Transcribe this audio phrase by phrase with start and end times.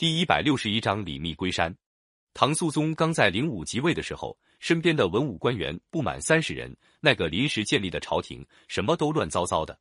[0.00, 1.76] 第一百六十一章李密归山。
[2.32, 9.78] 唐肃宗刚在灵武即位的时候，身边的文武官员不满三十人，那个临时建立的朝廷什么都乱糟糟的，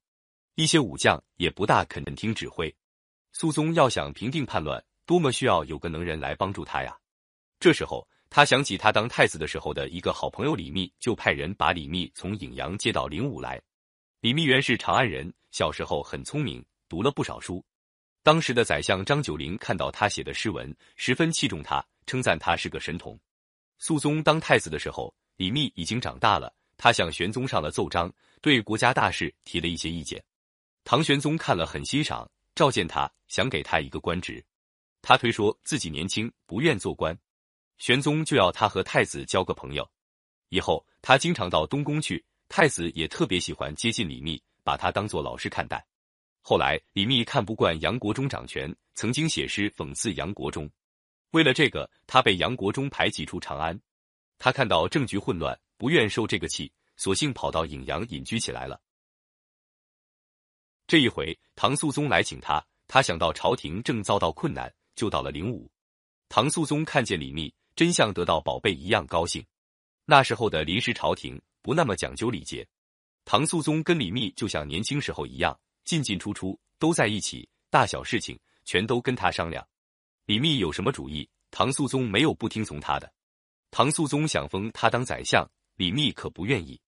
[0.55, 2.75] 一些武将也不大肯听指挥。
[3.31, 6.93] 肃宗要想平定叛乱，多么需要有个能人来帮助他呀！
[7.57, 13.57] 这时候，他想起他当太子的时候的一个好朋友李密，就派人把李密从颍阳接到灵武来。
[14.19, 17.63] 李密原是长安人，小时候很聪明，读了不少书。
[18.29, 23.19] 当时的宰相张九龄看到他写的诗文，十分器重他，称赞他是个神童。
[23.79, 30.23] 肃宗当太子的时候，李密已经长大了，他向玄宗上了奏章，对国家大事提了一些意见。
[30.83, 34.45] 唐玄宗看了很欣赏，召见他，想给他一个官职。
[35.01, 37.17] 他推说自己年轻，不愿做官。
[37.79, 39.89] 玄宗就要他和太子交个朋友，
[40.49, 45.83] 以后他经常到东宫去，太子也特别喜欢接近李密，把他当做老师看待。
[46.49, 50.67] 后来，李密看不惯杨国忠掌权，曾经写诗讽刺杨国忠。
[51.29, 53.79] 为了这个，他被杨国忠排挤出长安。
[54.39, 58.81] 他看到政局混乱，不愿受这个气，索性跑到颍阳隐居起来了。
[60.87, 65.69] 这一回，唐肃宗来请他，他想到朝廷正遭到困难，就到了灵武。
[66.29, 69.45] 唐肃宗看见李密，真像得到宝贝一样高兴。
[70.03, 72.67] 那时候的临时朝廷不那么讲究礼节，
[73.23, 75.55] 唐肃宗跟李密就像年轻时候一样。
[75.89, 79.67] 进进出出都在一起，大小事情全都跟他商量。
[80.27, 83.11] 李密有什么主意，唐肃宗没有不听从他的。
[83.71, 86.79] 唐肃宗想封他当宰相，李密可不愿意。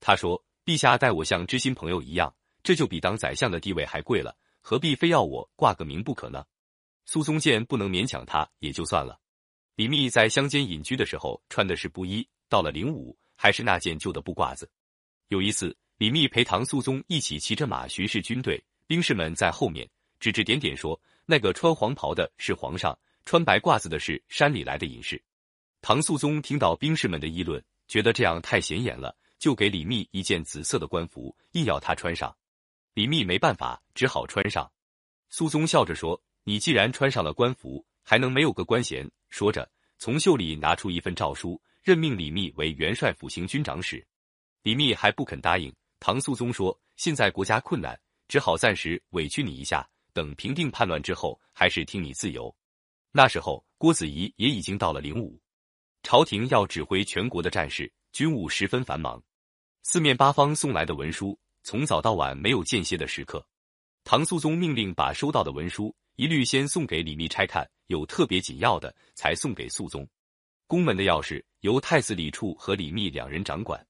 [0.00, 2.34] 他说：“陛下待我像知心朋友一样，
[2.64, 6.44] 这就比当宰相的地位还贵了，何必非要我挂个名不可呢？”
[7.06, 9.20] 肃宗见不能勉强他，也就算了。
[9.76, 14.68] 李密在乡间隐居的时候穿的是布衣，到了灵武还是那件旧的布褂子。
[15.28, 15.76] 有一次。
[16.00, 19.86] 李密陪唐肃宗一起骑着马巡视军队，兵士们在后面
[20.18, 20.98] 指指点点说
[21.28, 25.22] ：“那个穿黄袍的是皇上，穿白褂子的是山里来的隐士。”
[25.82, 32.34] 唐肃宗听到兵士们的议论，觉得这样太显眼了，就给李密一件紫色的官服，硬要他穿上。
[32.94, 34.72] 李密没办法，只好穿上。
[35.28, 44.02] 肃宗笑着说：“你既然穿上了官服，还能没有个官衔？”说着，从袖里拿出一份诏书，任命李密为元帅府行军长史。
[44.62, 45.70] 李密还不肯答应。
[46.00, 52.52] 唐肃宗说：“现在国家困难，只好暂时委屈你一下，等平定叛乱之后，还是听你自由。”
[53.12, 55.38] 那时候，郭子仪也已经到了灵武，
[56.02, 59.22] 朝廷要指挥全国的战事，军务十分繁忙，
[59.82, 63.46] 四面八方送来的文书，从早到晚没有间歇的时刻。
[64.02, 70.08] 唐肃宗命令把收到的文书一律先送给李密拆看，有特别紧要的才送给肃宗。
[70.66, 73.86] 宫门的钥匙由太子李处和李密两人掌管。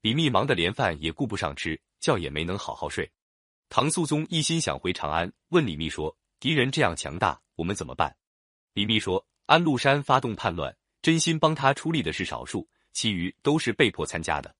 [0.00, 3.10] 李密忙得连饭也顾不上吃，觉也没能好好睡。
[3.68, 8.16] 唐肃宗一心想回长安，问李密说：“敌人这样强大，我们怎么办？”
[8.74, 14.54] 李密说：“安禄山发动叛乱，真心帮他出力的是少数，其余都是被迫参加的。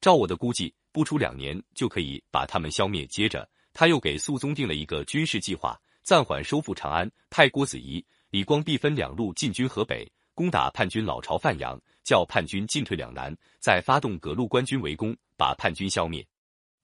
[0.00, 11.80] 照我的估计，不出两年就可以把他们消灭。”接着，他又给肃宗定了一个军事计划，暂缓收复长安，派郭子仪、李光弼分两路进军河北，攻打叛军老巢范阳。
[12.04, 16.24] 叫叛军进退两难，再发动各路官军围攻，把叛军消灭。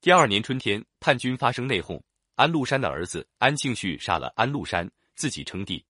[0.01, 2.01] 第二年春天，叛军发生内讧，
[2.35, 5.85] 安禄山的儿子安庆绪杀了安禄山，自己称帝。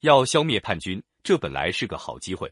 [0.00, 2.48] 要消灭叛军，这本来是个好机会，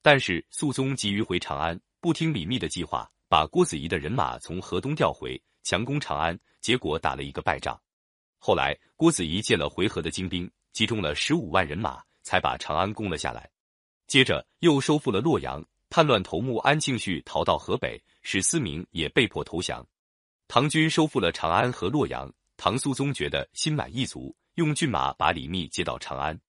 [0.00, 7.78] 但是肃宗急于回长安，不听李密的计划，把郭子仪的人马从河东调回，强攻长安，结果打了一个败仗。
[8.38, 13.50] 后来郭子仪借了回纥的精兵，集中了十五万人马，才把长安攻了下来。
[14.08, 19.86] 接着又收复了洛阳，叛乱头目安庆绪逃到河北，史思明也被迫投降。
[20.48, 26.40] 唐军收复了长安和洛阳，唐肃宗觉得心满意足，用骏马把李密接到长安。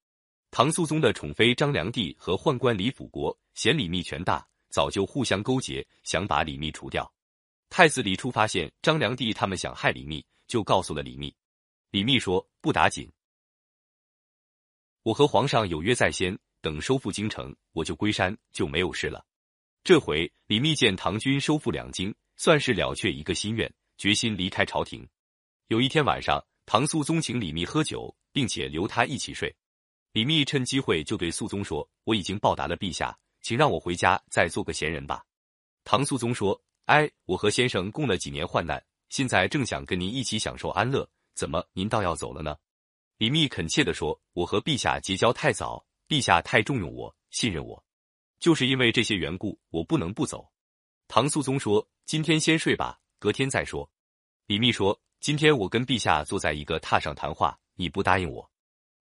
[0.51, 7.11] 唐肃宗的宠妃张良娣和宦官李辅国嫌李密权大，早就互相勾结，想把李密除掉。
[7.69, 11.35] 太子李初发现张良娣他们想害李密，就告诉了李密。
[11.91, 13.11] 李密说：“不打紧，
[15.03, 19.25] 我和皇上有约在先。”等收复京城，我就归山，就没有事了。
[19.83, 25.07] 这回李密见唐军收复两京，算是了却一个心愿，决心离开朝廷。
[25.67, 29.55] 有一天晚上，唐肃宗请李密喝酒，并且留他一起睡。
[30.11, 35.23] 李密趁机会就对肃宗说：“我已经报答了陛下，请让我回家再做个闲人吧。”
[35.85, 42.57] 唐肃宗说：“哎，我和先生共了几年患难，现在正想跟您一起享受安乐，怎么您倒要走了呢？”
[43.17, 47.85] 李密恳切地说：“我和陛下结交太早。”陛下太重用我，信任我，
[48.39, 50.49] 就是因为这些缘故，我不能不走。
[51.07, 53.87] 唐肃宗说：“今天先睡吧，隔天再说。”
[54.47, 58.49] 李密说：“今天我跟陛下坐在一个榻上谈话，你不答应我，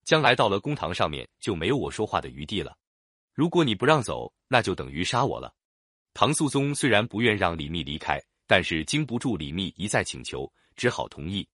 [0.04, 2.76] 将来到了公堂上面就没有我说话的余地了。
[3.32, 5.54] 如果你不让走，那就等于杀我了。
[6.12, 11.48] 唐肃宗虽然不愿让李密离开，但是经不住李密一再请求，只好同意。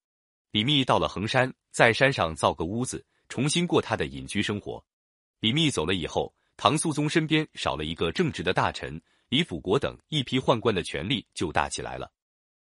[0.51, 4.85] 李密到了衡山，在山上造个屋子，重新过他的隐居生活。
[5.41, 12.11] 李密走了以后，唐肃宗身边少了一个正直的大臣，李辅国等一批宦官的权力就大起来了。